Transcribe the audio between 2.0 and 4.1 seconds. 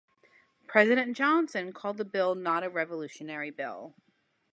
bill not a revolutionary bill.